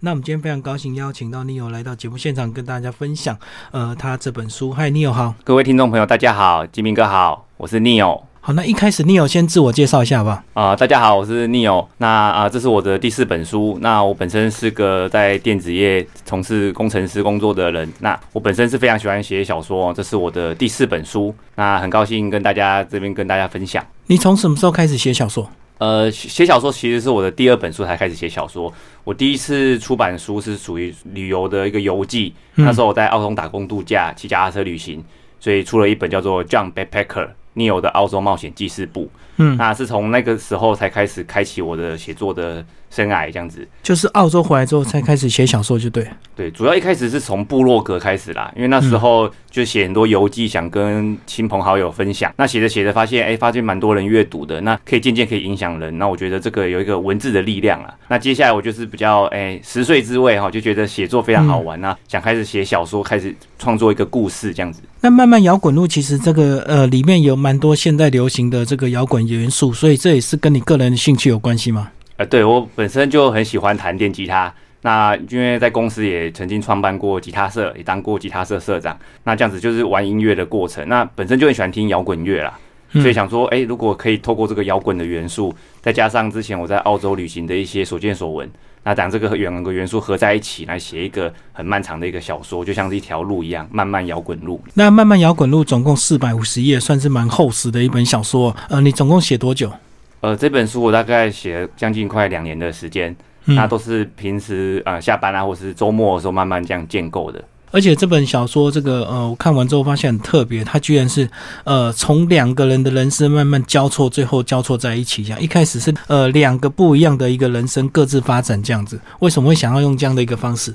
[0.00, 3.36] 那我们今天非常高兴邀请到 Neo 来到节目现场，跟大家分享
[3.72, 4.72] 呃他这本书。
[4.72, 8.22] 嗨，Neo 好，各位听众朋友，大家好，金明哥好，我是 Neo。
[8.40, 10.44] 好，那一开始 Neo 先自我介绍一下吧。
[10.54, 11.84] 啊、大家好，我是 Neo。
[11.96, 13.76] 那啊、这是我的第四本书。
[13.80, 17.92] 那我本身是个在电子业从事工程师工作的人。
[17.98, 21.34] 那我本身是非常喜欢写小说，这是我的第四本书。
[21.56, 23.84] 那很高兴跟大家这边跟大家分享。
[24.06, 25.50] 你从什么时候开始写小说？
[25.78, 28.72] 呃，写写小说其实是我的第二本书才开始写小说。
[29.04, 35.02] 我第一次出版书是属于旅游的一个游记，那时候我在澳洲打工度假，骑脚踏车旅行，
[35.40, 39.04] 所以出了一本叫做《John Backpacker Neo 的澳洲冒险记事簿》。
[39.36, 43.66] 嗯那是从那个时候才开始开启我的写作的生涯，这样子。
[43.82, 46.06] 就是澳洲回来之后才开始写小说，就对。
[46.36, 52.32] 对，主要一开始是从部落格开始啦，因为那时候就写很多游记，想跟亲朋好友分享。
[52.36, 55.96] 那写着写着发现，哎、发现蛮多人阅读的，那可以渐渐可以影响人。
[55.98, 57.92] 那我觉得这个有一个文字的力量啊。
[58.08, 64.80] 那接下来我就是比较哎十岁之位哈，就觉得写作非常好玩那、想开始写小说，开始创作一个故事这样子。
[65.00, 71.90] 那慢慢摇滚路其实这个呃里面有蛮多现代流行的这个摇滚元素，所以这也是跟你个人的兴趣有关系吗？
[72.18, 74.52] 呃，对我本身就很喜欢弹电吉他。
[74.82, 78.96] 那因为在公司也曾经创办过吉他社，也当过吉他社社长。
[79.24, 80.88] 那这样子就是玩音乐的过程。
[80.88, 82.58] 那本身就很喜欢听摇滚乐啦，
[82.92, 88.48] 嗯所以想说，哎、如果可以透过这个摇滚的元素，再加上之前我在澳洲旅行的一些所见所闻，
[88.84, 94.60] 那将这个两个元素合在一起，来写一个很漫长的一个小说，就像是一条路一样，慢慢摇滚路。
[94.74, 98.54] 那慢慢摇滚路总共四百五十页，算是蛮厚实的一本小说。
[98.68, 99.72] 呃，你总共写多久？
[100.20, 103.14] 呃，这本书我大概写了将近快两年的时间，
[103.46, 107.42] 嗯那都是平时呃下班啊，或是周末的时候慢慢这样建构的。
[107.70, 111.28] 而且这本小说，这个呃，我看完之后发现很特别，它居然是
[111.64, 115.22] 呃从两个人的人生慢慢交错，最后交错在一起。
[115.22, 120.74] 这样一开始是呃两个不一样的一个人生各自发展这样子，为什么会想要用这样的一个方式？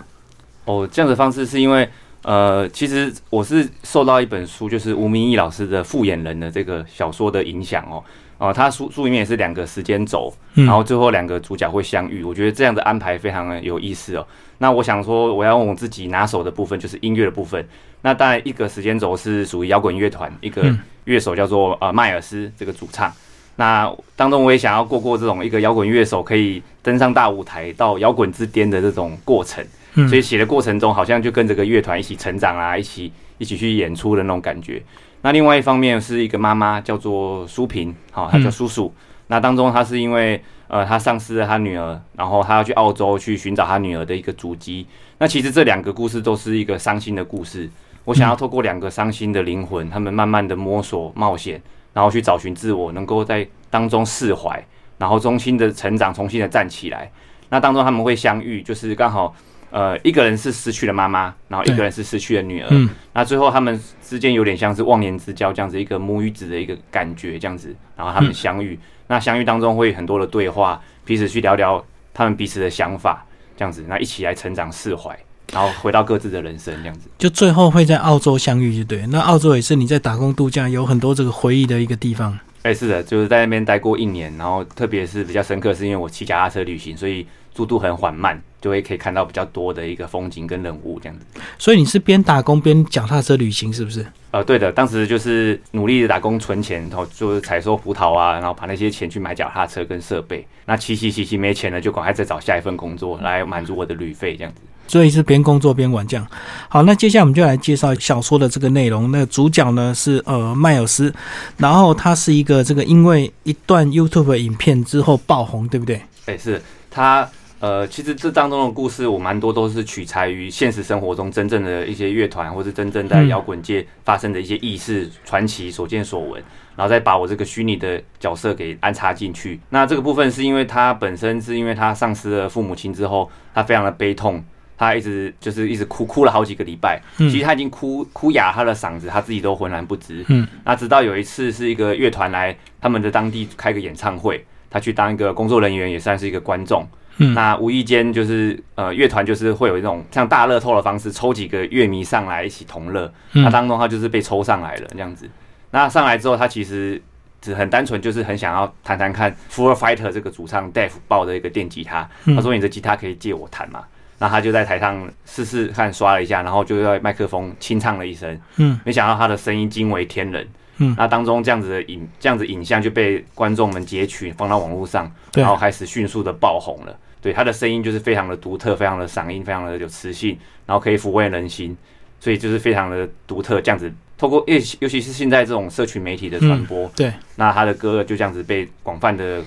[0.66, 1.90] 哦，这样的方式是因为，
[2.22, 8.04] 呃，其实我是受到一本书，就是吴明义老师的《复眼人》的这个小说的影响哦。
[8.38, 12.24] 哦、他书书里面也是两个时间轴，嗯然后最后两个主角会相遇。
[12.24, 14.28] 我觉得这样的安排非常的有意思哦。
[14.58, 17.66] 那我想说，我要用我自己拿手的部分，就是音乐的部分。
[18.02, 23.12] 那当然，一个时间轴是属于摇滚乐团，一个嗯乐手叫做呃迈尔斯这个主唱。
[23.56, 29.64] 那当中我也想要过过这种一个摇滚乐手可以登上大舞台到摇滚之巅的这种过程。
[29.96, 34.82] 嗯所以写的过程中，好像就跟这个乐团一起成长啊，一起一起去演出的那种感觉。
[35.24, 38.94] 那另外一方面是一个妈妈叫做苏萍，好、她叫叔叔。
[39.28, 44.86] 那当中她是因为呃，她丧失了她女儿，然后她要去澳洲去寻找她女儿的一个足迹。
[45.18, 47.70] 那其实这两个故事都是一个伤心的故事。
[48.04, 51.62] 我想要透过两个伤心的灵魂，他们慢慢的摸索冒险，
[51.94, 54.62] 然后去找寻自我，能够在当中释怀，
[54.98, 57.10] 然后重新的成长，重新的站起来。
[57.48, 59.34] 那当中他们会相遇，就是刚好
[59.74, 62.68] 呃，一个人是失去了妈妈，然后一个人是失去了女儿。
[62.70, 68.78] 嗯那最后他们之间有点像是忘年之交这样子一个母与子的一个感觉，这样子，然后他们相遇。
[69.08, 73.26] 那相遇当中会很多的对话，彼此去聊聊他们彼此的想法，
[73.58, 75.18] 这样子，那一起来成长释怀，
[75.52, 77.10] 然后回到各自的人生这样子。
[77.18, 79.08] 就最后会在澳洲相遇，就对。
[79.08, 82.38] 那澳洲也是你在打工度假有很多这个回忆的一个地方。
[82.62, 87.26] 哎、是的，就是在那边待过一年，然后特别是比较深刻，是因为我骑脚踏车旅行，所以
[87.56, 91.26] 速度很缓慢，就会可以看到比较多的一个风景跟人物这样子。
[91.58, 94.06] 所以你是边打工边脚踏车旅行，是不是？
[94.32, 100.46] 呃，对的，当时就是努力的打工存钱，然后就是采收葡萄啊，然后把那些钱去买脚踏车跟设备。
[100.66, 104.62] 那骑骑骑骑没钱了，就赶快再找下一份工作来满足我的旅费这样子。
[104.86, 106.28] 所以是边工作边玩这样。
[106.68, 109.12] 好，那接下来我们就来介绍小说的这个内容。
[109.12, 111.14] 那主角呢是呃迈尔斯，
[111.58, 116.02] 然后他是一个这个因为一段 YouTube 影片之后爆红，对不对？
[116.26, 117.30] 哎、是他
[117.64, 126.44] 呃，其实这当中的故事我蛮多都是取材于现实生活中真正的一些乐团，或是真正在嗯摇滚界发生的一些轶事传奇所见所闻，
[126.76, 129.62] 然后再把我这个虚拟的角色给安插进去。
[129.70, 134.44] 那这个部分是因为他本身是因为他丧失了父母亲之后，他非常的悲痛。
[134.76, 137.02] 他一直就是一直哭，哭了好几个礼拜。
[137.20, 140.26] 嗯其实他已经哭哭哑他的嗓子，他自己都浑然不知。
[140.28, 146.86] 嗯，那直到有一次是一个乐团来他们的当地开个演唱会，他去当一个工作人员，也算是一个观众。
[147.18, 153.12] 嗯那无意间就是呃，乐团就是会有一种像大乐透的方式，抽几个乐迷上来一起同乐。
[153.34, 155.30] 嗯那当中他就是被抽上来了这样子。
[155.72, 157.02] 那上来之后，他其实
[157.42, 162.08] 只很单纯，就是很想要谈谈看 Full Fighter 这个主唱 Dave 抱的一个电吉他。
[162.26, 163.84] 嗯他说：“你的吉他可以借我弹嘛？”
[164.20, 168.40] 那他就在台上试试看，刷了一下，然后就在麦克风清唱了一声。
[168.58, 170.48] 嗯没想到他的声音惊为天人。
[170.78, 176.96] 嗯那当中这样子的影这样子影像就被观众们截取放到网络上，对然后开始迅速的爆红了。
[177.24, 181.76] 对他的声音就是非常的独特，非常的嗓音，非常的有磁性，然后可以抚慰人心，
[182.20, 183.62] 所以就是非常的独特。
[183.62, 189.42] 这样子，透过尤尤其是现在这种社群媒体的传播，对，那他的歌就这样子被广泛的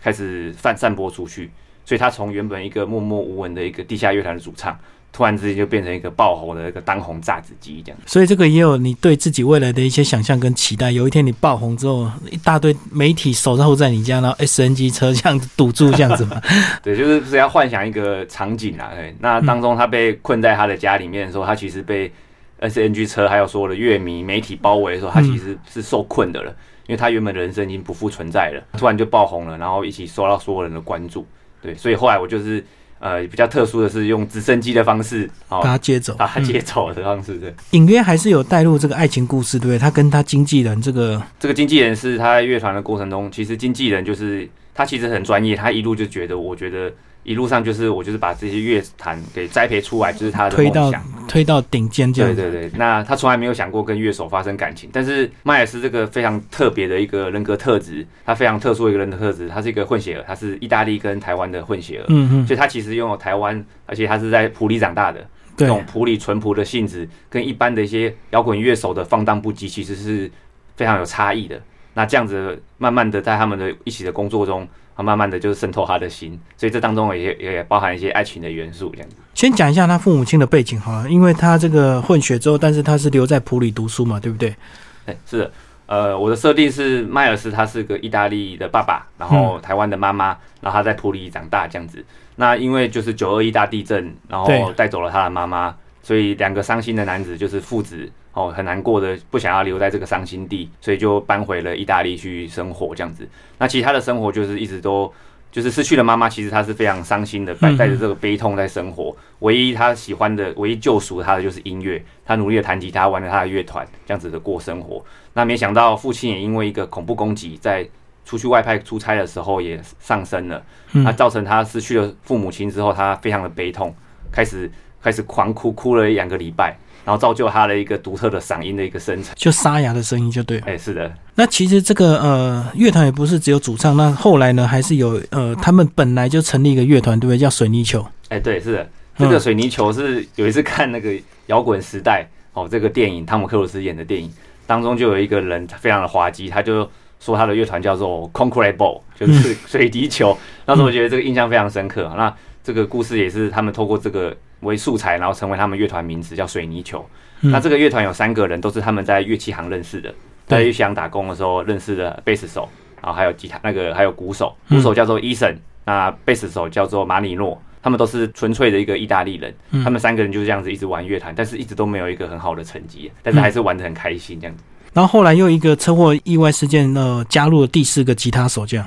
[0.00, 1.50] 开始散散播出去，
[1.84, 4.78] 所以他从原本一个默默无闻的一个地下乐团的主唱。
[5.16, 10.90] 突然之间就变成一个爆红的一个当红炸子鸡这样，所以这个也有你对自己未来的一些想象跟期待。
[10.90, 16.38] 有一天你爆红之后，一大堆媒体守候在你家，然后 SNG 车这样子堵住这样子嘛？
[16.84, 18.90] 对，就是是要幻想一个场景啊。
[18.94, 22.12] 对，那当中他被困在他的家里面的时候，他其实被
[22.60, 26.54] SNG 车还有所有的乐迷媒体包围的时候，他其实是受困的了，
[26.88, 31.26] 因为他原本的人生已经不复存在了，突然就爆红了，然后一起受到所有人的关注。
[31.62, 32.62] 对，所以后来我就是。
[32.98, 37.54] 呃，比较特殊的是用直升机的方式，把他接走，把他接走的方式，对。
[37.70, 39.78] 隐约还是有带入这个爱情故事，对不对？
[39.78, 46.92] 他跟他经纪人，这个这个经纪人是他在乐团的过程中，其实经纪人就是他，其实很专业，他一路就觉得，我觉得。
[47.26, 50.92] 一路上就是我就是把这些乐坛给栽培出来，就是他的推到
[51.26, 52.32] 推到顶尖这样。
[52.32, 54.88] 对对对，那他从来没有想过跟乐手发生感情。
[54.92, 62.04] 但是迈尔斯这个非常特别的一个人格特质，他非常特殊的一个人格特质，他是一个混血儿，他是意大利跟台湾的混血儿。
[62.08, 65.26] 嗯嗯，所以他其实拥有台湾，而且他是在普里长大的，
[65.56, 70.30] 这种普里淳朴的性质，跟一般的一些摇滚乐手的放荡不羁，其实是
[70.76, 71.60] 非常有差异的。
[71.94, 74.68] 那这样子慢慢的在他们的一起的工作中。
[74.96, 79.16] 他慢慢的就是渗透他的心，所以这当中也也包含一些爱情的元素，这样子。
[79.34, 84.56] 先讲一下他父母亲的背景哈，因为他这个混血之后，但是他是留在普里读书嘛，对不对？
[85.04, 85.52] 哎，是的，
[85.84, 90.28] 呃，我的设定是迈尔斯他是个意大利的爸爸，然后台湾的妈妈，
[90.60, 92.02] 然后他在普里长大这样子。
[92.36, 98.10] 那因为就是九二一大地震，然后带走了他的妈妈，所以两个伤心的男子就是父子。
[98.36, 103.26] 哦，很难过的，不想要留在这个伤心地，所以就搬回了意大利去生活，这样子。
[103.56, 105.10] 那其他的生活就是一直都
[105.50, 109.16] 就是失去了妈妈，其实他是非常伤心的，带带着这个悲痛在生活。
[109.38, 115.02] 唯一他喜欢的，唯一救赎他的就是音乐，他努力的弹吉他，玩了他的乐团，这样子的过生活。
[115.32, 117.88] 那没想到父亲也因为一个恐怖攻击，在
[118.26, 120.62] 出去外派出差的时候也上身了，
[120.92, 123.94] 那造成他失去了父母亲之后，他非常的悲痛，
[124.30, 126.76] 开始开始狂哭，哭了两个礼拜。
[127.06, 130.58] 然后造就他的一个独特的嗓音的一个生成，就沙哑的声音就对。
[130.66, 131.08] 哎，是的。
[131.36, 137.38] 那其实这个呃乐团也不是只有主唱，那后来呢还是有呃他们本来就成立一个乐团，对不对？
[137.38, 138.04] 叫水泥球。
[138.28, 138.88] 哎，对，是的。
[139.16, 141.14] 这个水泥球是有一次看那个
[141.46, 144.28] 摇滚时代哦，这个电影汤姆克鲁斯演的电影
[144.66, 150.36] 当中就有一个人非常的滑稽，他就说他的乐团叫做 Concrete Ball，就是水泥球。
[150.64, 152.12] 那时候我觉得这个印象非常深刻。
[152.16, 154.36] 那这个故事也是他们透过这个。
[154.60, 157.04] 为素材，然后成为他们乐团名字叫水泥球。
[157.40, 160.14] 那这个乐团有三个人，都是他们在乐器行认识的，
[160.46, 162.68] 在乐器行打工的时候认识的贝斯手，
[163.02, 165.54] 然后还有吉他那个还有鼓手，鼓手叫做伊森，
[165.84, 169.54] 那贝斯手叫做马里诺，他们都是纯粹的一个意大利人。
[169.84, 174.62] 他们三个人就是这样子一直玩乐团，但是一直都没有一个很好的成绩，但是还是玩的很开心这样子。
[174.94, 178.86] 然后后来又一个车祸意外事件，呃，加入了第四个吉他手这样。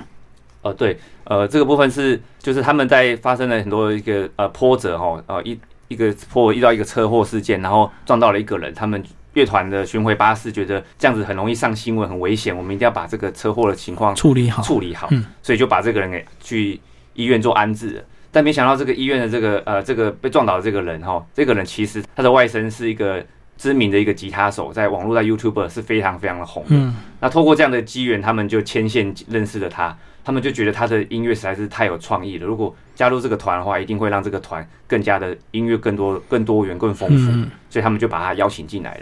[0.64, 0.98] 呃，对，
[1.30, 9.04] 呃，这个部分是就是他们在发生了很多一个呃波折哈，呃一一个破遇到一个车祸事件，然后撞到了一个人，他们
[9.34, 16.82] 乐团的巡回巴士觉得这样子很容易上新闻，很危险，我们一定要把这个车祸的情况处理好，处理好，嗯，所以就把这个人给去
[17.14, 18.02] 医院做安置了。
[18.32, 23.24] 但没想到这个医院的这个呃这个被撞倒的这个人哈，这个人其实他的外甥是一个
[23.60, 26.94] 知名的一个吉他手，在网络在 YouTube 是非常非常的红的。
[27.20, 29.96] 那透过这样的机缘，他们就牵线认识了他。
[30.22, 32.46] 他们就觉得他的音乐实在是太有创意了。
[32.46, 37.32] 如果加入这个团的话，一定会让这个团更加的音乐更多、更多元、更丰富。
[37.70, 39.02] 所以他们就把他邀请进来了。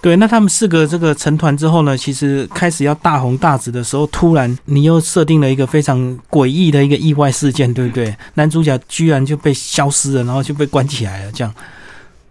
[0.00, 5.98] 对，那他们四个这个成团之后呢，其实开始要大红大紫的时候，突然你又设定了一个非常
[6.30, 8.14] 诡异的一个意外事件，对不对？
[8.34, 11.52] 男主角居然就被消失了，然后就被关起来了，这样。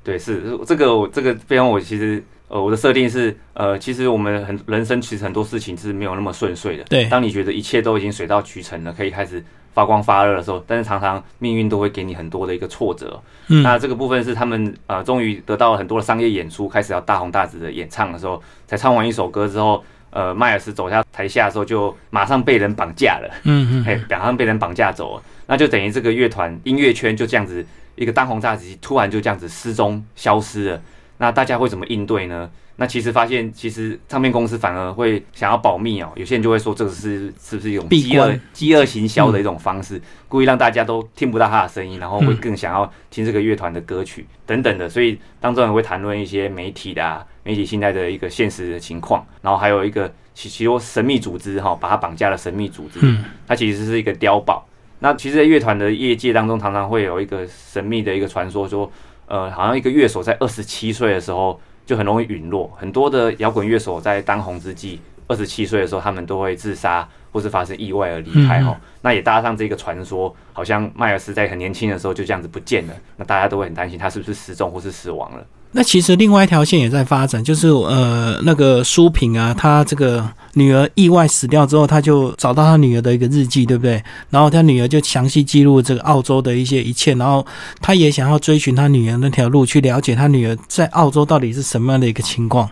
[0.10, 2.24] 对，是这个，这个非常我其实。
[2.52, 6.84] 呃，我的设定是，呃，其实我们很人生其实很多事情是没有那么顺遂的。
[6.86, 13.22] 对，当你觉得一切都已经水到渠成了，可以开始发光发热的时候，但是常常命运都会给你很多的一个挫折。
[13.50, 23.30] 嗯，那这个部分是他们呃，终于得到了很多的商业演出，开始要大红大紫的演唱的时候，才唱完一首歌之后，呃，迈尔斯走下台下的时候，就马上被人绑架了。
[23.44, 27.64] 嗯嗯，嘿，马上被人绑架走了，那就等于这个乐团音乐圈就这样子
[28.00, 30.82] 一个当红炸子鸡，突然就这样子失踪消失了。
[31.18, 32.50] 那大家会怎么应对呢？
[32.78, 36.10] 那其实发现，其实唱片公司反而会想要保密哦。
[36.16, 44.88] 有些人就会说，这个是是不是一种饥饿饥饿行销的一种方式，故意让大家都听不到他的声音，然后会更想要听这个乐团的歌曲等等的。
[44.88, 53.02] 所以当中也会谈论一些媒体的媒体现在的一个现实的情况，然后还有一个其其实神秘组织哈，把他绑架了神秘组织，
[53.46, 54.66] 它其实是一个碉堡。
[55.00, 58.92] 那其实，在乐团的业界当中，常常会有一个神秘的一个传说，说，
[59.28, 62.70] 呃，好像一个乐手在二十七岁的时候就很容易陨落。
[62.78, 68.78] 很多的摇滚乐手在当红之际，二十七岁的时候，他们都会自杀或是发生意外而离开哈。
[69.02, 72.94] 那也搭上这个传说，好像迈尔斯在很年轻的时候就这样子不见了。
[73.16, 75.46] 那大家都会很担心他是不是失踪或是死亡了。
[75.72, 84.04] 那其实另外一条线也在发展，就是呃，那个书平啊，他这个女儿意外死掉之后，他就找到他女儿的一个日记，对不对？
[84.32, 87.46] 然后他女儿就详细记录这个澳洲的一些一切，然后
[87.80, 92.68] 他也想要追寻他女儿那条路，去了解他女儿在澳洲到底是什么样的一个情况。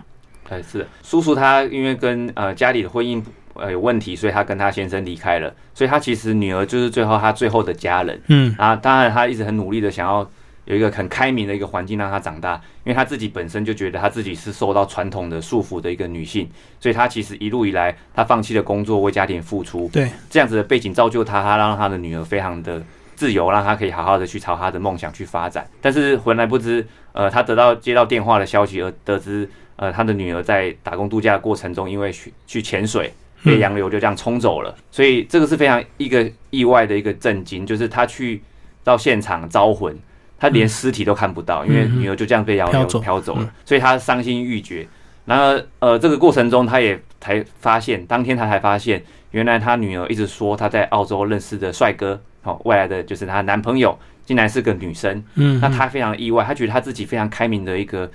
[0.49, 3.23] 哎，是叔叔他因为跟呃家里的婚姻
[3.53, 8.21] 呃有问题，所以他跟他先生离开了，所以他其实女儿就是最后他最后的家人。
[8.27, 10.29] 嗯，啊，当然他一直很努力的想要。
[10.69, 16.45] 有一个很开明的一个环境让她长大，因为他自己本身就觉得他自己是受到传统的束缚的一个女性，
[16.77, 19.89] 所以她其实一路以来，她放弃了工作，为家庭付出。
[19.93, 22.83] 对，这样子的背景造就他，他让他的女儿非常的
[23.15, 25.65] 自由，让她可以好好的去朝她的梦想去发展。
[25.79, 33.11] 但是回来不知，呃，他得到接到电话的消息而得知，呃，他的女儿在打工度假的过程中，因为去去潜水
[33.43, 34.75] 被洋流就这样冲走了。
[34.91, 38.41] 所以这个是非常一个意外的一个震惊，就是他去
[38.83, 39.97] 到现场招魂。
[40.39, 44.87] 他连尸体都看不到，因为女儿就这样被洋流飘走了，所以他伤心欲绝。
[45.25, 55.23] 然而，呃，这个过程中，他也才发现，当天他才发现，原来他女儿一直说他在澳洲认识的帅哥，好，未来的就是她男朋友，竟然是个女生。
[55.33, 58.07] 嗯，那他非常意外，他觉得他自己非常开明的一个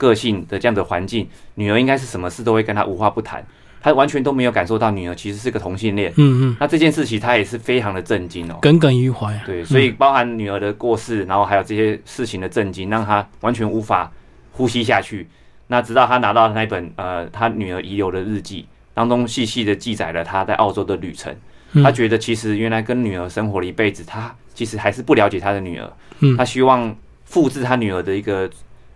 [0.00, 3.46] 个性的这样的环境，女儿应该是什么事都会跟他无话不谈。
[3.82, 9.38] 他完全都没有感受到女儿其实是个同性恋，嗯嗯，那这件事情他也是非常的震惊哦，耿耿于怀。
[9.46, 14.12] 对，所以包含女儿的过世，然后还有这些事情的震惊，让他完全无法
[14.52, 15.26] 呼吸下去。
[15.68, 21.34] 那直到他拿到那本呃他女儿遗留的日记当中，细细的记载了他在澳洲的旅程。
[21.82, 25.90] 他觉得其实原来跟女儿生活了一辈子，他其实还是不了解他的女儿。
[26.18, 28.50] 嗯，他希望复制他女儿的一个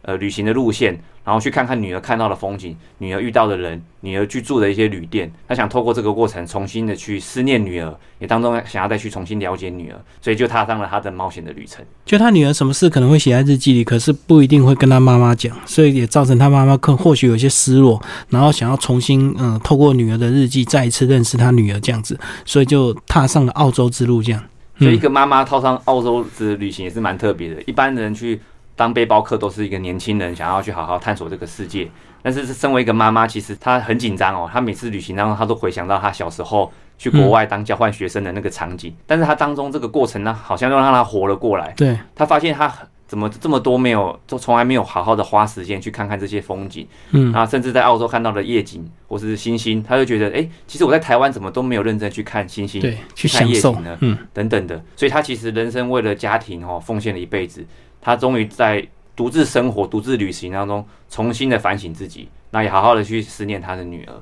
[0.05, 0.99] 呃旅行的路线。
[1.25, 5.33] 然后去看看女儿看到的风景，女儿遇到的人，女儿居住的一些旅店。
[5.49, 11.83] 他想透过这个过程，重新的去思念女儿，也当中想要再去重新了解女儿，所以就踏上了他的冒险的旅程。
[12.05, 24.43] 就他女儿什么事可能会写在日记里，可是不一定会跟他妈妈讲，所以也造成他妈妈可或许有些失落，然后想要重新嗯透过女儿的日记再一次认识他女儿这样子，所以就踏上了澳洲之路这样。
[24.79, 28.39] 所以一个妈妈套上澳洲之旅行也是蛮特别的，一般人去。
[28.77, 31.91] 当背包客都是一个年轻人，想要去好好探索这个世界。
[32.23, 34.49] 但是，身为一个妈妈，其实她很紧张哦。
[34.51, 38.95] 她每次旅行当中，她都回想到她小时候去国外当交换学生的那个场景。
[39.07, 41.75] 但是她当中这个过程呢，好像又让她活了过来。
[41.77, 42.73] 对，她发现她
[43.07, 46.89] 怎么这么多没有，都从来没有好好的花时间去看看这些风景。
[47.11, 53.99] 嗯，啊，甚至在澳洲看到的夜景或是星星，她就觉得，哎，其实我在台湾怎么都没有认真去看星星，对，去看夜景呢？
[54.01, 54.83] 嗯，等等的。
[54.97, 57.63] 所以她其实人生为了家庭哦，奉献了一辈子。
[58.05, 58.87] 她终于在。
[59.17, 64.13] 独自生活、独自旅行当中，重新的反省自己，那也好好的去思念他的女儿，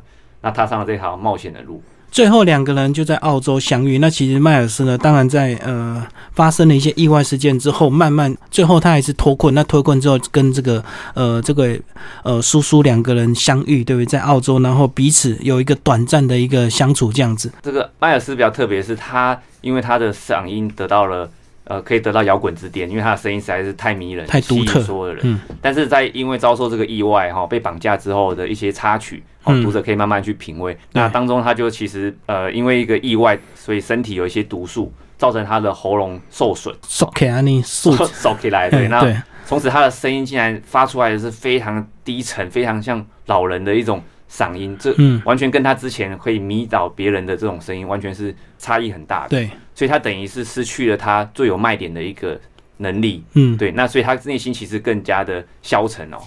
[0.42, 1.82] 那踏上了这条冒险的路。
[2.10, 3.96] 最后两个人就在澳洲相遇。
[3.96, 9.54] 那其实迈尔斯呢，当然在呃发生了一些意外事件之后，慢慢最后他还是脱困。
[9.54, 10.84] 那脱困之后，跟这个
[11.14, 11.74] 呃这个
[12.22, 14.04] 呃叔叔两个人相遇，对不对？
[14.04, 17.50] 在澳洲，然后彼此有一个短暂的一个相处，这样子。
[17.62, 21.30] 这个迈尔斯比较特别，是他因为他的嗓音得到了。
[21.64, 25.20] 呃，可以得到摇滚之巅，因为他的声音实在是太迷人，太独特，所有人。
[25.24, 30.76] 嗯，但是在因为遭受这个意外哈，被绑架之后的一些插曲，哦，读者可以慢慢去品味。
[30.92, 44.02] 那当中他就其实呃，因为一个意外，所以身体有一些毒素，造成他的喉咙受损，收起来，你收收 起来，对，那从此他的声音竟然发出来的是非常低沉，非常像老人的一种。
[44.34, 44.90] 嗓音，这
[45.26, 49.28] 完全跟他之前可以迷倒别人的这种声音，完全是差异很大的。
[49.28, 52.40] 对，所以他等于是失去了他最有卖点的一个
[52.78, 53.22] 能力。
[53.34, 56.18] 嗯，对，那所以他内心其实更加的消沉哦。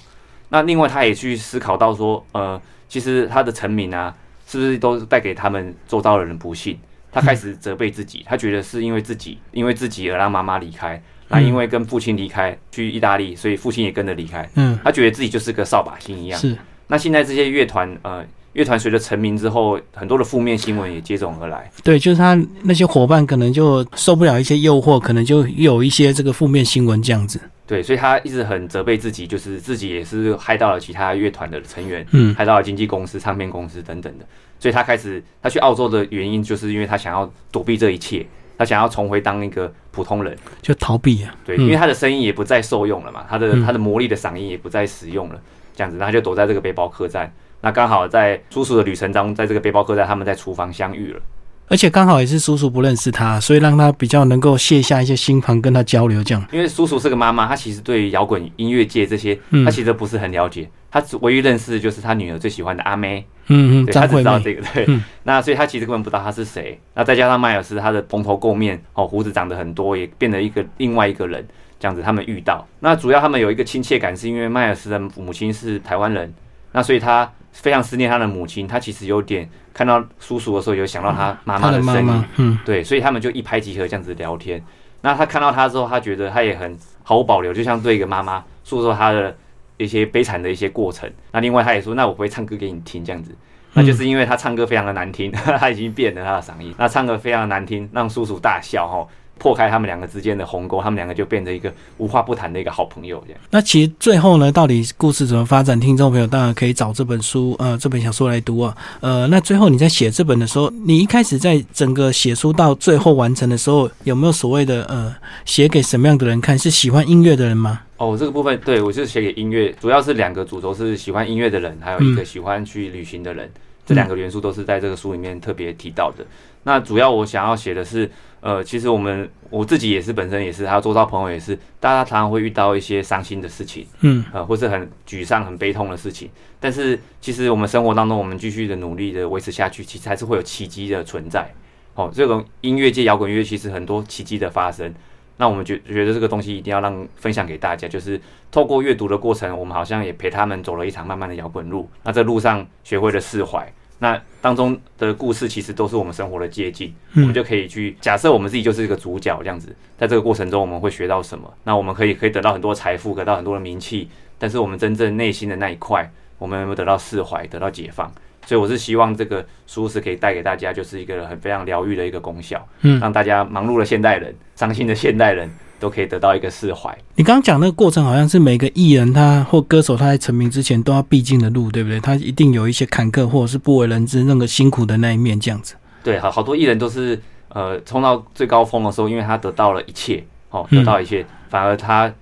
[0.50, 4.16] 那另外，他也去思考到说，呃，其实他的成名啊，
[4.48, 6.78] 是不是都带给他们周遭的人不幸？
[7.12, 14.48] 他开始责备自己，他觉得是因为自己，因为自己而让妈妈离开，那因为跟父亲离开去意大利，所以父亲也跟着离开。
[14.56, 16.38] 嗯，他觉得自己就是个扫把星一样。
[16.40, 16.58] 是。
[16.88, 18.24] 那现在这些乐团，呃，
[18.56, 21.70] 乐团随着成名之后，很多的负面新闻也接踵而来。
[21.84, 27.38] 对，就是他那些伙伴可能就受不了一些诱惑，可能就有一些这个负面新闻这样子。
[27.68, 34.26] 对，所以他一直很责备自己，就是自己也是害到了其他乐团的成员，嗯，害到了经纪公司、唱片公司等等的。
[34.58, 38.26] 所以他开始，他去澳洲的原因，就是因为他想要躲避这一切，
[38.58, 41.36] 他想要重回当一个普通人，就逃避啊。
[41.44, 45.42] 对，因为他的声音也不再受用了嘛，他的他的魔力的嗓音也不再使用了。
[45.76, 47.30] 这样子，然后就躲在这个背包客栈。
[47.62, 51.20] 那刚好在叔叔的旅程当中，在这个背包客栈，他们在厨房相遇了。
[51.68, 56.46] 而且刚好也是叔叔不认识他，所以让他比较能够卸下一些心防，跟他交流这样。
[56.52, 60.70] 因为叔叔是个妈妈，她其实对摇滚音乐界这些，嗯她其实不是很了解。
[60.92, 64.86] 她只唯一认识的就是她女儿最喜欢的阿妹，嗯嗯，对，她张惠妹，只知道这个，对。
[64.88, 66.80] 嗯那所以她其实根本不知道他是谁。
[66.94, 71.44] 那再加上迈尔斯，他的蓬头垢面，哦，胡子长得很多，也变得一个另外一个人，
[71.80, 72.64] 这样子他们遇到。
[72.80, 76.32] 那主要他们有一个亲切感，是因为迈尔斯的母亲是台湾人，
[76.74, 78.68] 那所以他非常思念他的母亲。
[78.68, 82.14] 他其实有点看到叔叔的时候，有想到他妈妈的妈的身影。
[82.14, 84.64] 妈，嗯对，所以他们就一拍即合这样子聊天。
[85.02, 89.36] 那他看到他之后，他觉得他也很毫无保留，就像对一个妈妈诉说他的
[89.78, 91.10] 一些悲惨的一些过程。
[91.32, 93.36] 那另外他也说，那我不会唱歌给你听这样子。
[93.74, 96.74] 那就是因为他唱歌非常的难听， 他已经变了他的嗓音。
[96.78, 99.06] 那唱歌非常的难听，让叔叔大笑哈，
[99.38, 103.42] 破开他们两个之间的鸿沟，他们两个就变成一个无话不谈的一个好朋友这样。
[103.52, 105.80] 那其实最后呢，到底故事怎么发展？
[105.80, 108.76] 听众朋友当然可以找这本书，呃，这本小说来读啊。
[109.02, 115.16] 呃，那最后你在写这本的时候，你一开始在整个写书到最后完成的时候，有没有所谓的呃，
[115.46, 116.58] 写给什么样的人看？
[116.58, 117.82] 是喜欢音乐的人吗？
[117.98, 123.50] 哦，这个部分对我就是写给音乐，主要是两个主轴是喜欢音乐的人，还有一个喜欢去旅行的人，
[123.86, 126.26] 这两个元素都是在这个书里面特别提到的。
[126.66, 128.10] 那主要我想要写的是，
[128.42, 136.30] 呃，其实我们我自己也是本身也是，还有周遭朋友也是，大家常常会遇到一些伤心的事情，嗯呃，或是很沮丧、很悲痛的事情。
[136.60, 141.48] 但是其实我们生活当中，我们继续的努力的维持下去，其实还是会有奇迹的存在。
[141.94, 144.94] 哦，这种音乐界、摇滚乐其实很多奇迹的发生。
[145.38, 148.20] 那我们觉觉得这个东西一定要让分享给大家，就是
[148.52, 151.90] 透过阅读的过程，我们好像也陪他们走了一场慢慢的摇滚路。
[152.04, 153.72] 那这路上学会了释怀，
[154.06, 161.52] 那当中的故事其实都是我们生活的接近，我们就可以去假设我们自己就是一个主角这样子，在这个过程中我们会学到什么？
[161.64, 164.08] 那我们可以可以得到很多财富，得到很多的名气，
[164.38, 166.08] 但是我们真正内心的那一块，
[166.38, 168.12] 我们有没有得到释怀，得到解放？
[168.46, 176.98] 所以我是希望这个书是可以带给大家，就是一个很非常疗愈的一个功效，嗯，让大家忙碌的现代人、伤心的现代人都可以得到一个释怀。
[177.16, 182.00] 你刚刚讲那个过程，好像是每个艺人他或歌手他在成名之前都要必经的路，对不对？
[182.00, 185.76] 他一定有一些坎坷或者是不为人知那个辛苦的那一面，这样子。
[186.04, 192.14] 对，好好多艺人都是呃冲到最高峰的时候，因为他得到了一切，哦，嗯得到一切，反而他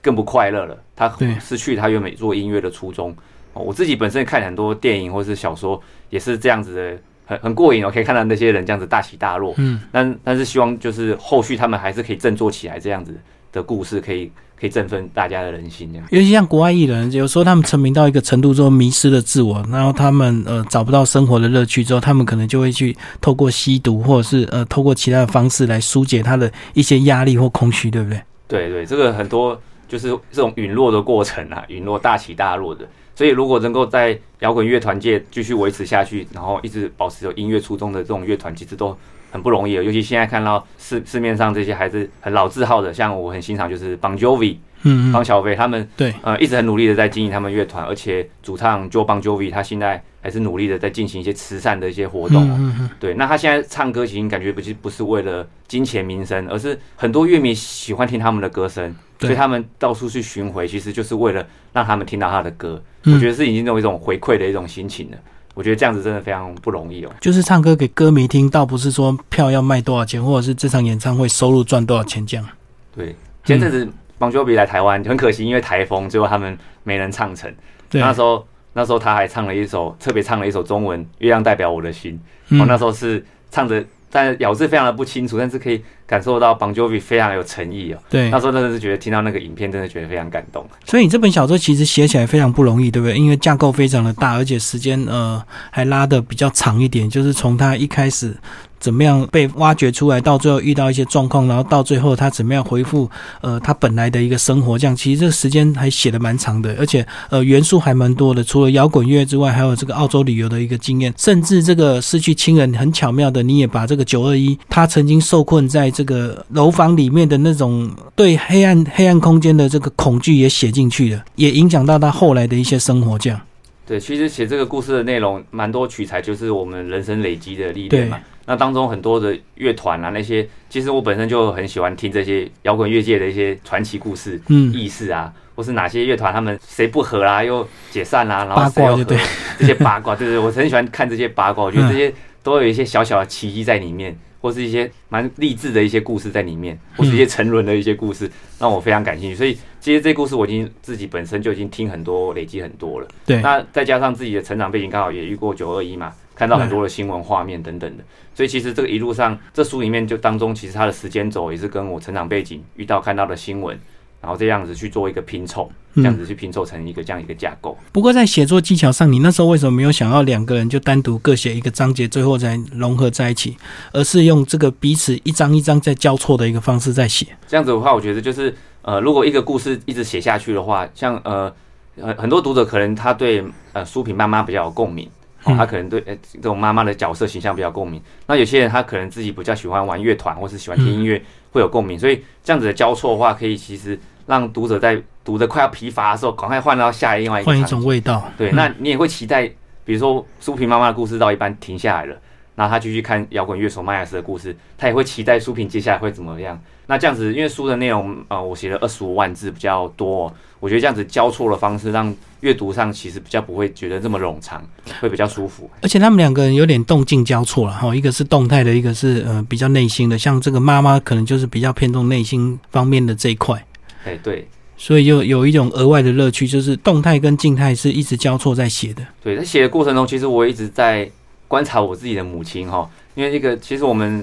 [0.00, 3.14] 更不快乐了，他对失去他原本做音乐的初衷。
[3.54, 9.54] 哦，我自己本身看很多电影或是小说，也是这样子的，很很过瘾哦，可以看到那些人这样子大起大落。
[9.56, 13.14] 嗯，但但是希望就是后续他们还是可以振作起来，这样子
[13.52, 16.06] 的故事可以可以振奋大家的人心，这样。
[16.10, 28.22] 尤其像国外艺人，有时候他们成名到一个程度之后，迷失了自我，然后他们呃找不到生活的乐趣之后，他们可能就会去透过吸毒，或者是呃透过其他的方式来疏解他的一些压力或空虚，对不对？
[28.48, 32.86] 对对，这个很多就是这种陨落的过程啊，陨落大起大落的。
[33.22, 38.98] 所以如果能够在摇滚乐团界继续维持下去，然后一直保持有音乐初衷的这种乐团，其实都
[39.30, 39.84] 很不容易的。
[39.84, 52.56] 尤其现在看到市市面上这些还是很老字号的，像我很欣赏就是 Bon Jovi、嗯嗯，方小飞他们，对，呃，一直很努力的在经营他们乐团，而且主唱 Joe Bon Jovi 他现在还是努力的在进行一些慈善的一些活动哦。
[52.58, 62.82] 嗯嗯嗯，对，那他现在唱歌其实感觉不是不是为了金钱名声，而是很多乐迷喜欢听他们的歌声，对所以他们到处去巡回，其实就是为了让他们听到他的歌。
[63.04, 65.16] 嗯我觉得是已经有一种回馈的一种心情了。
[65.54, 67.10] 我觉得这样子真的非常不容易哦。
[67.20, 72.48] 就是唱歌给歌迷听，倒不是说票要卖多少钱，或者是这场演唱会收入赚多少钱这样。
[72.96, 73.86] 对，前阵子
[74.18, 77.52] Bon Jovi 来台湾，很可惜因为台风，最后他们没能唱成。
[77.90, 82.12] 对，那时候那时候他还唱了一首特别唱了一首中文《月亮代表我的心》。
[82.48, 87.98] 嗯哦，那时候是唱的，但咬字非常的不清楚，但是可以感受到 Bon Jovi 非常有诚意哦。
[88.10, 90.68] 对那，时候真的是觉得听到那个影片，真的觉得非常感动。
[90.84, 93.16] 所以你这本小说其实写起来非常不容易，对不对？
[93.16, 98.36] 因为架构非常的大，而且时间呃还拉的比较长一点，就是从他一开始
[98.82, 103.08] 怎么样被挖掘出来，到最后遇到一些状况，然后到最后他怎么样恢复
[103.40, 123.40] 呃他本来的一个生活，这样其实这个时间还写的蛮长的，而且呃元素还蛮多的，除了摇滚乐之外，还有这个澳洲旅游的一个经验，甚至这个失去亲人，很巧妙的你也把这个九二一他曾经受困在这个楼房里面的那种对黑暗黑暗空间的这个恐惧也写进去了，也影响到他后来的一些生活，这样。
[123.86, 128.20] 对，其实写这个故事的内容蛮多取材，就是我们人生累积的历练嘛。
[128.44, 139.18] 那当中很多的乐团啊，那些其实我本身就很喜欢听这些摇滚乐界的一些传奇故事、嗯，轶事啊，或是哪些乐团他们谁不和啦、又解散啦、然后八谁又和卦就对，
[139.58, 149.36] 这些八卦， 对对，我很喜欢看这些八卦，我觉得这些都有一些小小的奇迹在里面，或是一些蛮励志的一些故事在里面，或是一些沉沦的一些故事，让我非常感兴趣。
[149.36, 153.08] 所以其实这故事我已经自己本身就已经听很多，累积很多了。
[153.26, 163.76] 对，那再加上自己的成长背景，刚好也遇过九二一嘛，看到很多的新闻画面等等的，所以其实这个一路上，这书里面就当中，其实它的时间轴也是跟我成长背景遇到看到的新闻。
[164.20, 167.76] 然后这样子去做一个拼凑，这样子去拼凑成一个这样一个架构。
[167.90, 173.56] 不过在写作技巧上，你那时候为什么没有想要两个人就单独各写一个章节，最后再融合在一起，
[173.92, 177.26] 而是用这个彼此一张一张在交错的一个方式在写？
[177.48, 181.52] 这样子的话，我觉得就是呃，如果一个故事一直写下去的话，像呃
[182.00, 185.08] 很很多读者可能他对呃书评妈妈比较有共鸣，
[185.44, 188.00] 哦，他可能对呃这种妈妈的角色形象比较共鸣。
[188.26, 191.98] 那有些人他可能自己比较喜欢玩乐团，或是喜欢听音乐，会有共鸣。
[191.98, 193.98] 所以这样子的交错的话，可以其实。
[194.24, 198.22] 让读者在读的快要疲乏的时候，赶快换到下另外一个换一种味道。
[198.38, 199.50] 对，那你也会期待，
[199.84, 202.16] 比如说苏萍妈妈的故事到一半停下来了，
[202.54, 206.58] 然后他继续看摇滚乐手麦尔斯的故事，他也会期待苏萍接下来会怎么样。
[206.92, 214.62] 那这样子，因为书的内容呃，我写了二十五万字比较多，我觉得这样子交错的方式，让阅读上其实比较不会觉得这么冗长，
[215.00, 215.70] 会比较舒服。
[215.80, 220.18] 而且他们两个人有点动静交错了哈，一个是动态的，一个是呃比较内心的。
[220.18, 223.64] 像这个妈妈可能就是比较偏重内心方面的这一块。
[224.04, 229.02] 哎，对，所以就有一种额外的乐趣，就是动态跟静态是一直交错在写的。
[229.22, 231.10] 对，在写的过程中，其实我一直在
[231.48, 234.22] 观察我自己的母亲哈，因为这个其实我们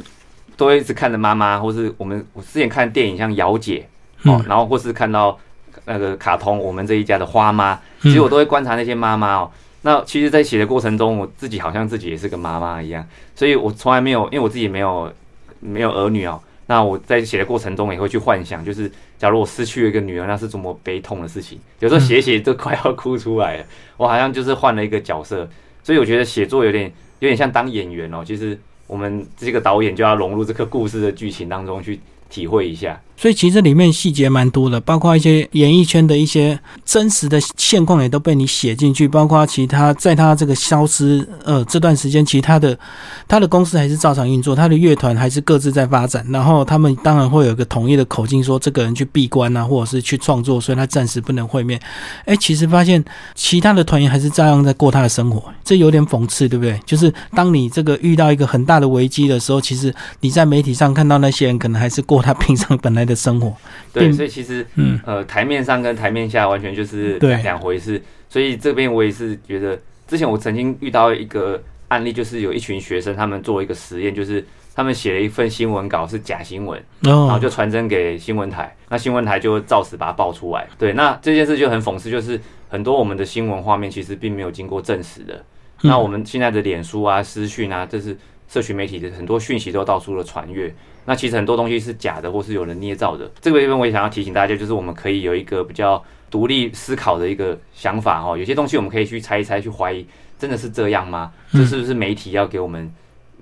[0.60, 3.88] 都会一直看着妈妈，或是我们我之前看电影像姚姐
[4.24, 5.40] 哦，然后或是看到
[5.86, 9.50] 那个卡通我们这一家的花妈，其实我都会观察那些妈妈哦。
[9.84, 15.10] 那其实，在写的过程中，我自己好像自己也是个妈妈一样，所以我从来没有，因为我自己没有
[15.62, 16.38] 没有儿女哦。
[16.68, 21.58] 那我在写的过程中也会去幻想，就是假如我失去了一个女儿，那是多么悲痛的事情。
[21.80, 23.64] 有时候写写都快要哭出来了，
[23.96, 25.50] 我好像就是换了一个角色，
[25.82, 28.22] 所以我觉得写作有点有点像当演员哦。
[28.26, 33.00] 其实我们这个导演就要融入这个故事的剧情当中去体会一下。
[33.22, 42.80] 所以其实里面细节蛮多的，包括一些演艺圈的一些真实的现况也都被你写进去，包括其他在他这个消失呃这段时间，其他的
[43.28, 51.78] 他的公司还是照常运作，他的乐团还是各自在发展，然后他们当然会有一个统一的口径，说这个人去闭关啊，或者是去创作，所以他暂时不能会面。
[52.24, 53.04] 哎，其实发现
[53.36, 56.80] 其他的团员还是照样在过他的生活，这有点讽刺，对不对？
[56.86, 63.00] 就是当你这个遇到一个很大的危机的时候，其实你在媒体上看到那些人，可能还是过他平常本来。
[63.10, 63.56] 的生活，
[63.92, 68.00] 对，所以其实，嗯，呃，台面上跟台面下完全就是两回事。
[68.30, 80.68] 所以这边我也是觉得，之前我曾经遇到一个案例，就是有一群学生，他们做一个实验，就是他们写了一份新闻稿是假新闻，然后就传真给新闻台，那新闻台就照实把它爆出来。
[80.78, 85.44] 对，那这件事就很讽刺，就是很多我们的新闻画面其实并没有经过证实的。
[85.82, 88.16] 那我们现在的脸书啊、私讯啊，这是
[88.50, 90.74] 社群媒体的很多讯息都到处的传阅。
[91.06, 93.32] 那其实很多东西是假的，或是有人捏造的。
[93.40, 98.38] 这个地方我也想要提醒大家，就是我们可以有一个比较独立思考的一个想法哦。
[98.38, 100.06] 有些东西我们可以去猜一猜，去怀疑，
[100.38, 101.32] 真的是这样吗？
[101.52, 102.92] 这是不是媒体要给我们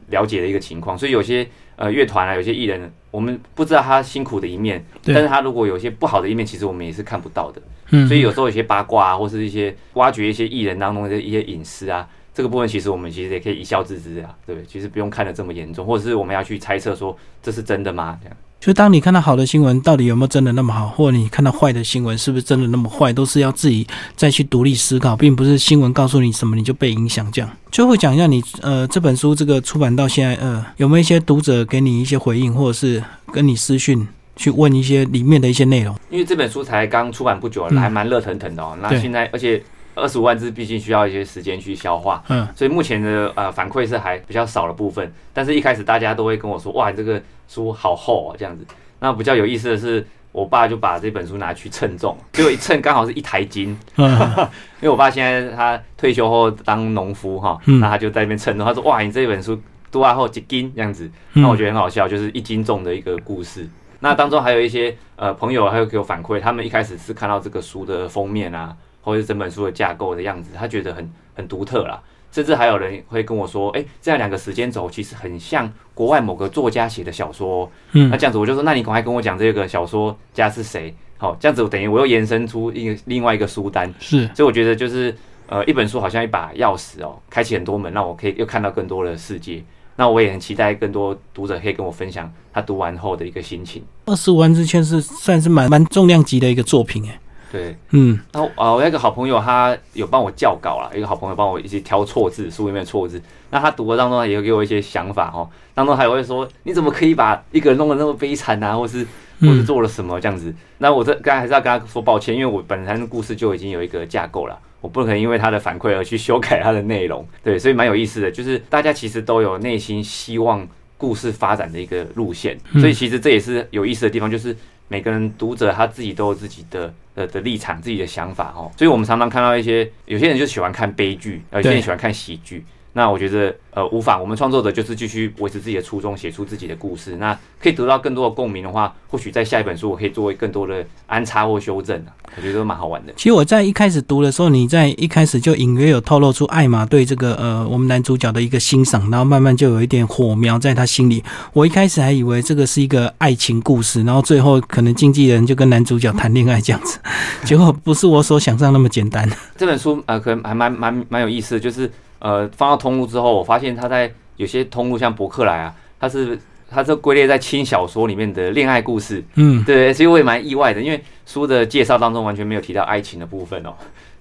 [0.10, 0.98] 了解的一个情况？
[0.98, 7.62] 所以有些呃乐团啊，有些艺人，我们不知道他辛苦的一面，但是他如果有些不好的一面，其实我们也是看不到的。
[8.08, 12.08] 所以有时候有些八卦啊，或是一些挖掘一些艺人当中的一些隐私啊。
[12.38, 18.15] 这个部分其实我们其实也可以一笑置之啊，对不对，其实不用看得这么严重，或者是我们要去猜测说这是真的吗？
[18.21, 27.28] 这样，就当你看到好的新闻，到底有没有真的那么好，或者你看到坏的新闻，是不是真的那么坏，都是要自己再去独立思考，并不是新闻告诉你什么你就被影响。
[27.32, 35.97] 这样，最后讲一下你呃这本书这个出版到现在，呃有没有一些读者给你一些回应，或者是跟你私讯去问一些里面的一些内容？
[36.12, 38.78] 因为这本书才刚出版不久，还蛮热腾腾的哦。
[38.80, 39.60] 那现在而且。
[39.98, 45.12] 二十五万字毕竟需要一些时间去消化，嗯，所以目前的呃反馈是还比较少的部分。
[45.34, 48.66] 但是一开始大家都会跟我说，哇，这个书好厚啊，这样子。
[49.00, 53.78] 那比较有意思的是，我爸就把这本书拿去称重， 结果一称刚好是一台斤。
[53.98, 59.60] 因为我爸现在他退休后当农夫哈，那他就在那边称重，他说，哇，你这本书
[59.92, 61.10] 读完后几斤这样子。
[61.34, 63.68] 那我觉得很好笑，就是一斤重的一个故事。
[64.00, 68.76] 那当中还有一些呃朋友还有给我反馈，他们一开始是看到这个书的封面啊。
[69.08, 71.98] 或者整本书的架构的样子，他觉得很很独特啦。
[72.30, 83.91] 甚至还有人会跟我说：“哎，这样两个时间轴其实很像国外某个作家写的小说。”嗯，那这样子我就说：“那你赶快跟我讲这个小说家是谁？”好，这样子我等于我又延伸出一个另外一个书单。
[83.98, 85.15] 是，所以我觉得就是
[85.48, 89.63] 呃，一本书好像一把钥匙哦，开启很多门，让我可以又看到更多的世界。
[89.96, 93.82] 那我也很期待更多读者可以跟我分享他读完后的一个心情。
[94.06, 97.20] 二十五万字签是算是蛮蛮重量级的一个作品哎。
[97.52, 103.22] 对，嗯然后啊，我有一个好朋友，他有帮我校稿啦，一个好朋友帮我一起挑错字，书里面的错字。
[103.50, 109.00] 那他读的当中也有给我一些想法哦，当中还会说，你怎么可以把一个人弄得那么悲惨啊，或是
[109.40, 110.54] 或是嗯做了什么这样子？
[110.80, 114.60] 那我这刚才还是要跟他说抱歉，因为我本身的故事就已经有一个架构了。
[114.80, 120.66] 我不可能因为他的反馈而去修改他的内容，对，所以蛮有意思的，就是大家其实都有内心希望
[120.98, 124.56] 故事发展的一个路线，嗯所以其实这也是有意思的地方，就是
[124.88, 128.71] 每个人读者他自己都有自己的呃的立场、自己的想法哦。
[128.78, 132.63] 所以我们常常看到一些有些人就喜欢看悲剧，有些人喜欢看喜剧。
[132.98, 137.16] 那我觉得呃无法，我们创作者就是继续维持自己的初衷，写出自己的故事。
[137.18, 143.14] 那可以得到更多的共鸣的话，或许在下一本书我可以作为更多的安插或修正啊，我觉得蛮好玩的。
[143.16, 151.24] 其实我在一开始读的时候，你在一开始就隐约有透露出艾玛对这个呃我们男主角的一个欣赏，然后慢慢就有一点火苗在他心里。
[151.54, 156.98] 我一开始还以为这个是一个爱情故事，然后最后可能经纪人就跟男主角谈恋爱这样子，
[157.46, 159.30] 结果不是我所想象那么简单。
[159.56, 173.74] 这本书呃，可能还蛮蛮蛮有意思的，就是呃放到通路之后，我发现它在有些通路像博客来啊，它是它是归类在轻小说里面的恋爱故事，嗯，对，所以我也蛮意外的，因为书的介绍当中完全没有提到爱情的部分哦，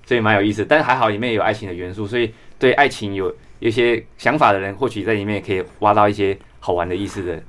[0.07, 0.65] 所以蛮有意思。
[0.65, 3.27] 但是还好里面有爱情的元素，所以对爱情有
[3.59, 7.43] 有一些想法的人，或许在里面也可以挖到一些好玩的意思的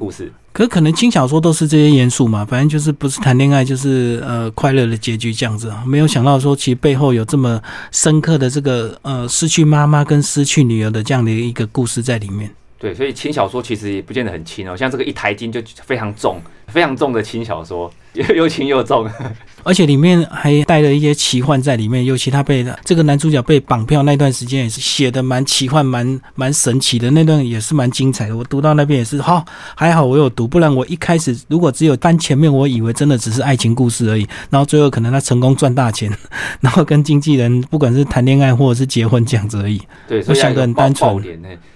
[0.00, 0.32] 故事。
[0.52, 5.84] 可可能轻小说都是这些元素嘛，反正就是不是谈恋爱就是呃快乐的结局这样子啊。
[5.86, 12.50] 没有想到说其实背后有这么深刻的这个呃失去妈妈跟失去女儿的这样的一个故事在里面。
[12.78, 19.06] 对，所以轻小说其实也不见得很轻哦，像这个一台斤就非常重，非常重的轻小说，又又轻又重。
[19.62, 28.36] 而且里面还带了一些奇幻在里面，尤其他被这个男主角被绑票那段时间也是写的蛮奇幻、蛮蛮神奇的，那段也是蛮精彩的。
[28.36, 29.44] 我读到那边也是，好、
[29.74, 36.10] 还好我有读，不然我一开始如果只有翻前面，我以为真的只是爱情故事而已，然后最后可能他成功赚大钱，
[36.60, 39.80] 然后跟经纪人不管是谈恋爱或者是结婚这样子而已。
[40.08, 41.20] 对，所以我想得很单纯。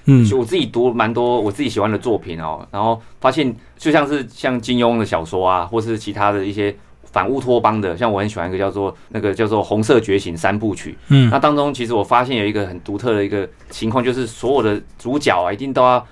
[0.07, 6.75] 嗯就我自己读蛮多我自己喜欢的作品哦，然后发现就像是像金庸的小说啊，或是其他的一些
[7.15, 10.99] 反乌托邦的，像我很喜欢一个叫做那个叫做《红色觉醒》三部曲。
[11.11, 16.05] 嗯那当中其实我发现有一个很独特的一个情况，就是所有的主角啊，一定都要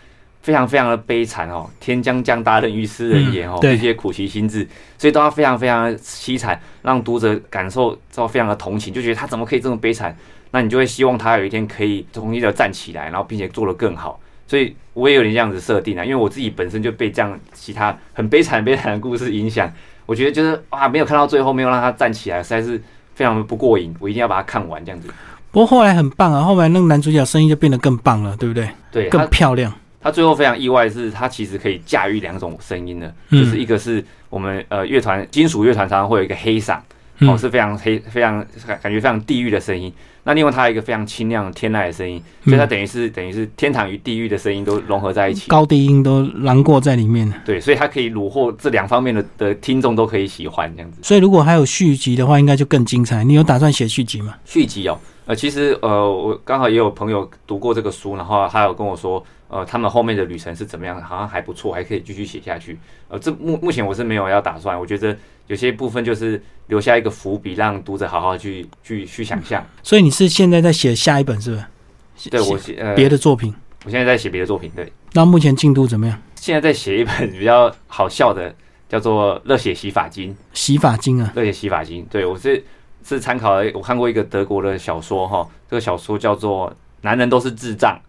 [0.43, 4.65] 非常非常的悲惨哦，天将降大任于斯人也哦这些苦其心志，
[4.97, 10.17] 所以都要非常非常的凄惨，让读者感受到非常的同情，就觉得他怎么可以这么悲惨？
[10.53, 14.21] 那你就会希望他有一天可以重新的站起来，然后并且做得更好。
[14.47, 19.73] 所以我也有点这样子设定啊，因为我自己本身就被这样其他很悲惨、悲惨的故事影响，
[20.07, 22.81] 我觉得就是哇，没有看到最后，没有让他站起来，实在是
[23.15, 23.95] 非常的不过瘾。
[23.99, 25.09] 我一定要把它看完这样子。
[25.51, 28.69] 不过后来很棒啊，后来那个男主角声音就变得更棒了，对不对？
[28.91, 29.73] 对，更漂亮。
[30.01, 36.79] 他最后非常意外的是，他其实可以驾驭两种声音的，嗯就是一个是我们呃乐团金属乐团常常会有一个黑嗓，
[37.19, 39.93] 嗯哦是非常黑非常感感觉非常地狱的声音。
[40.25, 45.49] 那另外它有一个非常清亮天籁的声音，所以它等于是等于是天堂与地狱的声音都融合在一起。
[45.49, 47.35] 高低音都囊括在里面了。
[47.45, 51.01] 对，所以它可以虏获这两方面的的听众都可以喜欢这样子。
[51.03, 53.25] 所以如果还有续集的话，应该就更精彩。
[53.25, 54.37] 你有打算写续集吗？
[54.45, 62.79] 续集哦，呃，其实呃，我刚好也有朋友读过这个书，然后他有跟我说，呃，他们后面的旅程是怎么样，好像还不错，还可以继续写下去。
[63.09, 69.65] 呃，这目目前我是没有要打算，我觉得有些部分就是留下一个伏笔，让读者好好去去去想象。
[69.83, 72.31] 所以你是现在在写下一本是不是？
[72.31, 73.55] 对我写写呃，别的作品。
[73.85, 76.17] 我现在在写别的作品，对，那目前进度怎么样？
[76.37, 78.55] 现在在写一本比较好笑的，
[78.89, 80.31] 叫做《热血洗发精》。
[80.53, 82.65] 洗发精啊，热血洗发精，对我是
[83.05, 86.71] 是参考了我看过一个德国的小说哈，这个小说叫做
[87.03, 88.01] 《男人都是智障》，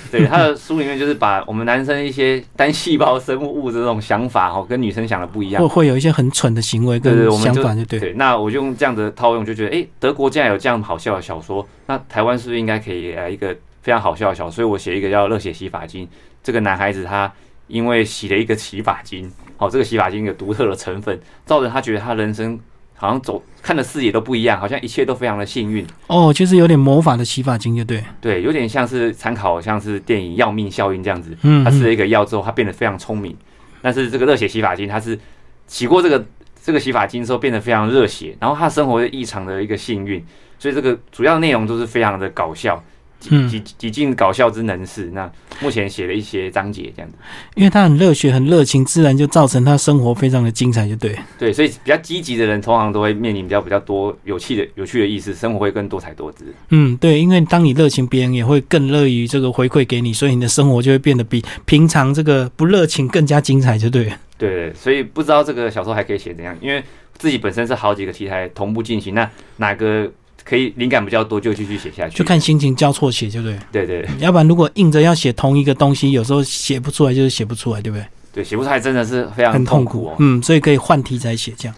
[0.12, 5.68] 对他的书里面就是把我们男生一些单细胞生物物质这种想法哈，跟女生想的不一样会。
[5.68, 7.98] 会有一些很蠢的行为跟想我们就法，就对。
[7.98, 14.50] 对，那我就用这样的套用，就觉得哎、诶德国竟然有这样好笑的小说，那台湾是不是应该可以来一个非常好笑的小说？
[14.50, 16.04] 所以我写一个叫《热血洗发精》，
[16.42, 17.32] 这个男孩子他
[17.68, 22.60] 因为洗了一个洗发精，好、这个洗发精有独特的成分，造成他觉得他人生
[22.96, 25.86] 好像走看的视野都不一样，好像一切都非常的幸运。
[26.06, 28.02] 哦，就是有点魔法的洗发精，就对。
[28.20, 33.36] 对，有点像是参考像是电影《要命效应》这样子，嗯他吃了一个药之后，他变得非常聪明。
[33.82, 35.18] 但是这个热血洗发精，他是
[35.66, 36.24] 洗过这个
[36.62, 40.24] 这个洗发精之后变得非常热血，然后他生活异常的一个幸运，
[40.58, 42.82] 所以这个主要内容都是非常的搞笑，
[43.20, 45.10] 几嗯几几尽搞笑之能事。
[45.12, 47.16] 那目前写了一些章节这样子，
[47.54, 51.16] 因为他很热血、很热情，自然就造成他生活非常的精彩，就对。
[51.38, 56.44] 对，所以比较积极的人通常都会面临比较比较多有趣的有趣的意思，生活会更多彩多姿。
[56.70, 64.12] 嗯，对，因为当你热情，别人也会更乐于这个回馈给你，所以你的生活就会变得比平常这个不热情更加精彩，就对。
[64.38, 66.82] 对，所以不知道这个小说还可以写怎样，因为
[67.16, 70.10] 自己本身是好几个题材同步进行，那哪个
[70.48, 72.16] 可以灵感比较多，就继续写下去。
[72.16, 73.58] 就看心情交错写，对不对？
[73.72, 78.06] 对对要不然如果硬着要写同一个东西，有时候写不出来就是写不出来，对不对？
[78.32, 80.16] 对，写不出来真的是非常很痛苦哦。
[80.20, 81.74] 嗯，所以可以换题材写这样。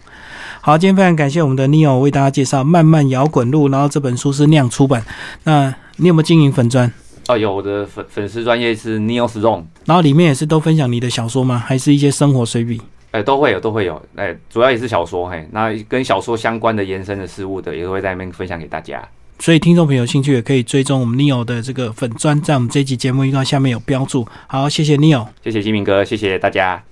[0.61, 5.03] 好，今天非常感谢我们的 Neo 为大家介绍《慢慢摇滚路》，然后这本书是酿出版。
[5.45, 6.91] 那你有没有经营粉砖？
[7.27, 11.57] 哦，有我的粉粉丝专业是 Neo Strong，然后里面也是都分享你的小说吗？
[11.65, 12.81] 还是一些生活随笔？
[13.11, 14.01] 哎，都会有，都会有。
[14.15, 19.07] 哎，主要也是小说，嘿，那跟小说相关的延伸的事物的，也都会在那边分享给大家。
[19.39, 24.27] 所以听众朋友有兴趣也可以追踪我们 Neo 的这个粉砖，在我们这集节目预告下面有标注。
[24.47, 26.83] 好，谢谢 Neo，谢谢金明哥，谢谢大家。